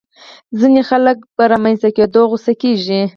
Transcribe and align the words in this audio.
ځينې 0.59 0.81
خلک 0.89 1.17
يې 1.21 1.27
په 1.35 1.43
رامنځته 1.51 1.89
کېدو 1.97 2.21
غوسه 2.29 2.53
کېږي. 2.61 3.01